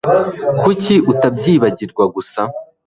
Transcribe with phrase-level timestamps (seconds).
[0.61, 2.41] Kuki utabyibagirwa gusa